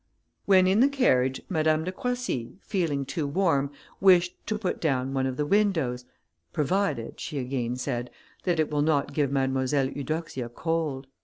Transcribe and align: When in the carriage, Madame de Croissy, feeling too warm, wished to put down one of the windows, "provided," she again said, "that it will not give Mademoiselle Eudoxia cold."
When 0.45 0.65
in 0.65 0.79
the 0.79 0.89
carriage, 0.89 1.43
Madame 1.47 1.83
de 1.83 1.91
Croissy, 1.91 2.55
feeling 2.63 3.05
too 3.05 3.27
warm, 3.27 3.69
wished 3.99 4.33
to 4.47 4.57
put 4.57 4.81
down 4.81 5.13
one 5.13 5.27
of 5.27 5.37
the 5.37 5.45
windows, 5.45 6.05
"provided," 6.51 7.19
she 7.19 7.37
again 7.37 7.75
said, 7.75 8.09
"that 8.43 8.59
it 8.59 8.71
will 8.71 8.81
not 8.81 9.13
give 9.13 9.31
Mademoiselle 9.31 9.89
Eudoxia 9.91 10.49
cold." 10.49 11.05